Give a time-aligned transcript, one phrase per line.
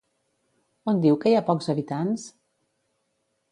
[0.93, 2.27] On diu que hi ha pocs habitants?